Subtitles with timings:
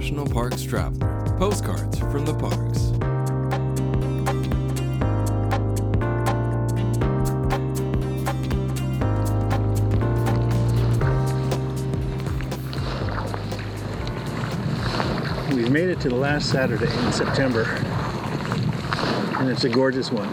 [0.00, 1.36] National Parks Traveler.
[1.36, 2.88] Postcards from the parks.
[15.54, 17.64] We've made it to the last Saturday in September,
[19.38, 20.30] and it's a gorgeous one.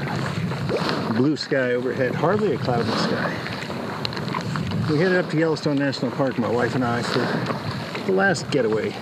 [1.18, 4.90] Blue sky overhead, hardly a cloud in the sky.
[4.90, 8.96] We headed up to Yellowstone National Park, my wife and I, for the last getaway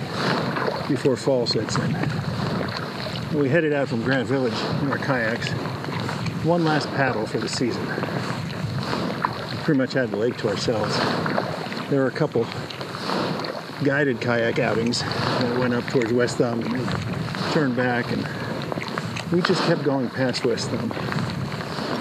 [0.88, 1.92] before fall sets in.
[3.38, 5.50] We headed out from Grant Village in our kayaks.
[6.44, 7.86] One last paddle for the season.
[7.86, 10.96] We pretty much had the lake to ourselves.
[11.90, 12.46] There were a couple
[13.84, 18.26] guided kayak outings that went up towards West Thumb and turned back and
[19.32, 20.90] we just kept going past West Thumb,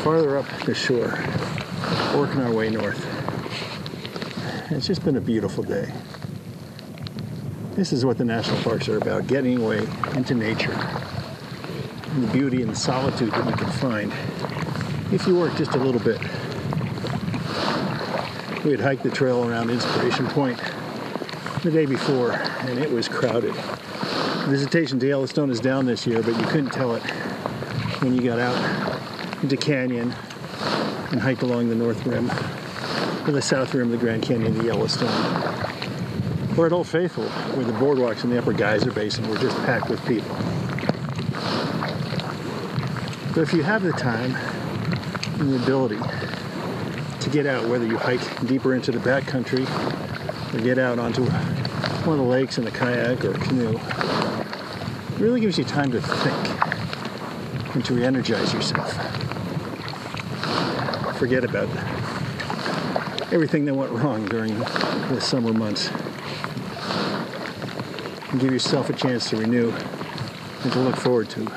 [0.02, 1.19] farther up the shore,
[2.15, 3.02] working our way north.
[4.71, 5.91] It's just been a beautiful day.
[7.76, 12.62] This is what the national parks are about, getting away into nature and the beauty
[12.62, 14.12] and the solitude that we can find
[15.12, 16.20] if you work just a little bit.
[18.64, 20.60] We had hiked the trail around Inspiration Point
[21.64, 23.54] the day before, and it was crowded.
[24.46, 27.02] Visitation to Yellowstone is down this year, but you couldn't tell it
[28.02, 29.02] when you got out
[29.42, 30.14] into Canyon
[31.10, 32.30] and hiked along the north rim
[33.26, 35.54] or the south rim of the Grand Canyon to Yellowstone.
[36.57, 39.91] Or at Old Faithful, where the boardwalks in the upper geyser basin were just packed
[39.91, 40.37] with people.
[43.35, 44.37] But if you have the time
[45.41, 45.99] and the ability
[47.21, 49.66] to get out, whether you hike deeper into the backcountry
[50.55, 55.19] or get out onto one of the lakes in a kayak or a canoe, it
[55.19, 58.93] really gives you time to think and to re-energize yourself.
[61.19, 61.69] Forget about
[63.32, 65.91] everything that went wrong during the summer months.
[68.34, 71.49] And give yourself a chance to renew and to look forward to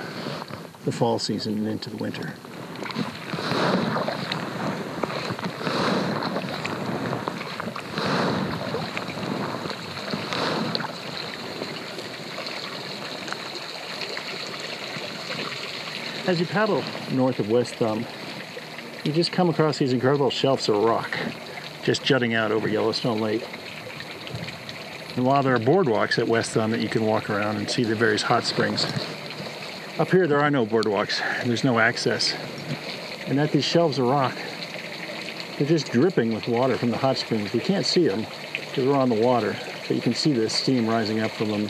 [0.86, 2.36] the fall season and into the winter.
[16.28, 18.06] As you paddle north of West Thumb,
[19.04, 21.18] you just come across these incredible shelves of rock
[21.82, 23.48] just jutting out over Yellowstone Lake.
[25.18, 27.84] And while there are boardwalks at West Thumb that you can walk around and see
[27.84, 28.86] the various hot springs,
[29.98, 31.24] up here there are no boardwalks.
[31.44, 32.36] There's no access.
[33.26, 34.38] And at these shelves of rock,
[35.58, 37.52] they're just dripping with water from the hot springs.
[37.52, 38.28] We can't see them
[38.60, 39.56] because we're on the water,
[39.88, 41.68] but you can see the steam rising up from them.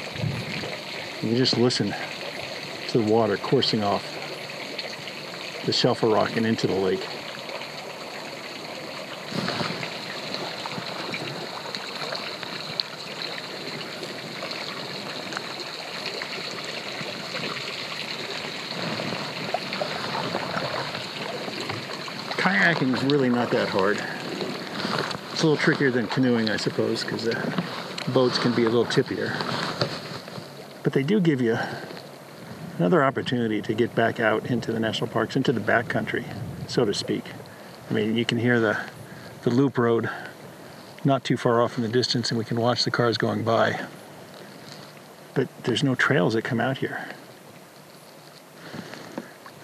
[1.21, 1.95] And you just listen
[2.89, 4.03] to the water coursing off
[5.65, 7.07] the shelf of rock and into the lake.
[22.67, 23.95] Kayaking is really not that hard.
[25.31, 28.69] It's a little trickier than canoeing, I suppose, because the uh, boats can be a
[28.69, 29.31] little tippier.
[30.83, 31.57] But they do give you
[32.77, 36.25] another opportunity to get back out into the national parks, into the backcountry,
[36.67, 37.23] so to speak.
[37.89, 38.77] I mean, you can hear the,
[39.43, 40.09] the loop road
[41.05, 43.79] not too far off in the distance, and we can watch the cars going by.
[45.35, 47.07] But there's no trails that come out here.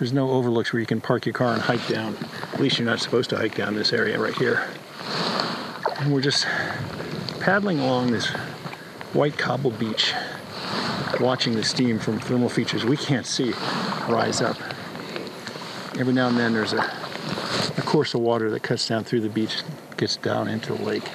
[0.04, 2.18] There's no overlooks where you can park your car and hike down.
[2.52, 4.68] At least you're not supposed to hike down this area right here.
[6.02, 6.46] And we're just
[7.40, 8.28] paddling along this
[9.14, 10.14] white cobble beach
[11.22, 13.54] watching the steam from thermal features we can't see
[14.10, 14.58] rise up.
[15.98, 19.30] Every now and then there's a, a course of water that cuts down through the
[19.30, 19.64] beach,
[19.96, 21.10] gets down into the lake.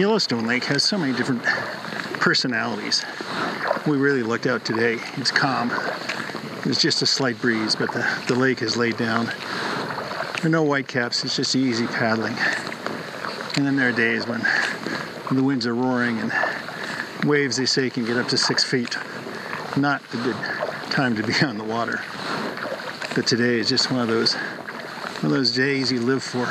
[0.00, 1.42] Yellowstone Lake has so many different
[2.20, 3.04] personalities.
[3.86, 4.98] We really looked out today.
[5.18, 5.68] It's calm.
[6.64, 9.26] There's just a slight breeze, but the, the lake is laid down.
[9.26, 12.34] There are no whitecaps, it's just easy paddling.
[13.56, 16.32] And then there are days when, when the winds are roaring and
[17.28, 18.96] waves, they say, can get up to six feet.
[19.76, 20.36] Not a good
[20.90, 22.00] time to be on the water.
[23.14, 26.46] But today is just one of those one of those days you live for.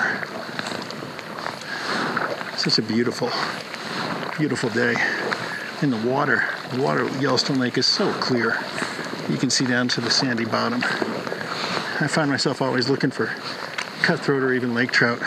[2.59, 3.31] Such a beautiful,
[4.37, 4.93] beautiful day.
[5.81, 8.57] In the water, the water at Yellowstone Lake is so clear.
[9.29, 10.81] You can see down to the sandy bottom.
[10.83, 13.27] I find myself always looking for
[14.01, 15.21] cutthroat or even lake trout.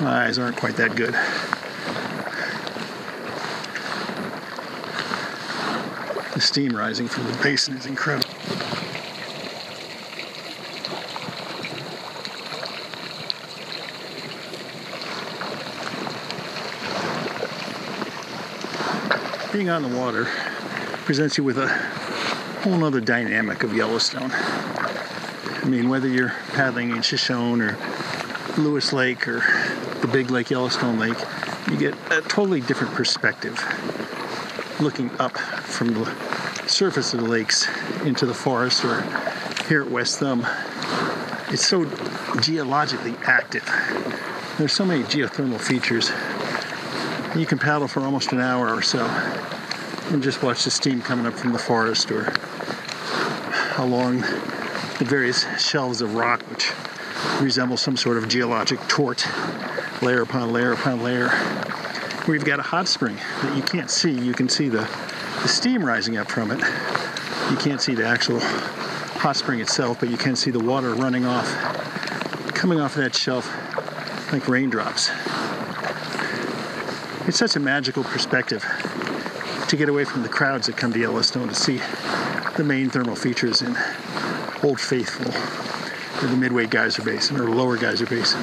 [0.00, 1.12] My eyes aren't quite that good.
[6.34, 8.30] The steam rising from the basin is incredible.
[19.62, 20.24] Being on the water
[21.04, 21.68] presents you with a
[22.64, 24.32] whole nother dynamic of Yellowstone.
[24.32, 27.78] I mean, whether you're paddling in Shoshone or
[28.58, 29.38] Lewis Lake or
[30.00, 31.16] the big Lake Yellowstone Lake,
[31.70, 33.56] you get a totally different perspective
[34.80, 36.06] looking up from the
[36.66, 37.68] surface of the lakes
[38.04, 39.02] into the forest or
[39.68, 40.44] here at West Thumb.
[41.50, 41.84] It's so
[42.40, 43.64] geologically active.
[44.58, 46.10] There's so many geothermal features.
[47.34, 49.06] You can paddle for almost an hour or so
[50.10, 52.30] and just watch the steam coming up from the forest or
[53.78, 54.20] along
[54.98, 56.72] the various shelves of rock which
[57.40, 59.26] resemble some sort of geologic torte,
[60.02, 61.30] layer upon layer upon layer.
[62.28, 64.12] You've got a hot spring that you can't see.
[64.12, 64.88] You can see the,
[65.40, 66.60] the steam rising up from it.
[67.50, 71.24] You can't see the actual hot spring itself, but you can see the water running
[71.24, 71.48] off,
[72.48, 73.50] coming off that shelf
[74.32, 75.10] like raindrops.
[77.24, 78.64] It's such a magical perspective
[79.68, 81.80] to get away from the crowds that come to Yellowstone to see
[82.56, 83.76] the main thermal features in
[84.64, 85.30] Old Faithful
[86.20, 88.42] or the Midway Geyser Basin or Lower Geyser Basin.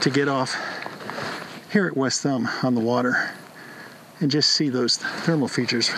[0.00, 0.56] To get off
[1.72, 3.30] here at West Thumb on the water
[4.18, 5.88] and just see those thermal features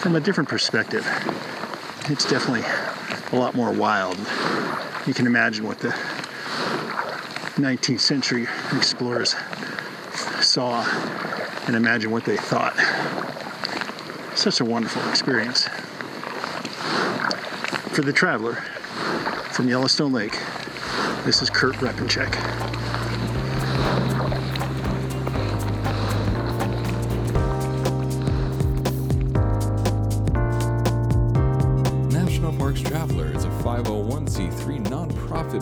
[0.00, 1.06] from a different perspective.
[2.10, 2.64] It's definitely
[3.30, 4.18] a lot more wild.
[5.06, 5.90] You can imagine what the
[7.54, 9.36] 19th century explorers
[10.58, 10.82] saw
[11.68, 12.74] and imagine what they thought.
[14.36, 15.68] Such a wonderful experience.
[17.94, 18.54] For the traveler
[19.52, 20.36] from Yellowstone Lake,
[21.24, 22.87] this is Kurt Repanshek.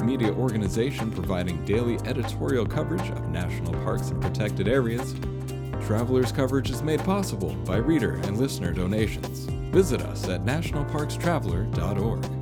[0.05, 5.15] Media organization providing daily editorial coverage of national parks and protected areas.
[5.87, 9.47] Traveler's coverage is made possible by reader and listener donations.
[9.73, 12.36] Visit us at nationalparkstraveler.org.